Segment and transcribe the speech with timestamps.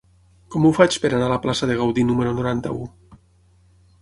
[0.55, 2.89] Com ho faig per anar a la plaça de Gaudí número noranta-u?